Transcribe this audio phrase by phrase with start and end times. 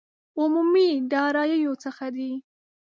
[0.39, 2.31] عمومي داراییو څخه دي.